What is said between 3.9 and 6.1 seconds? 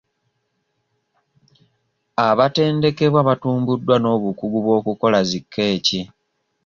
n'obukugu bw'okukola zi kkeeki.